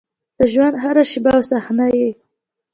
[0.37, 2.11] د ژونـد هـره شـيبه او صحـنه يـې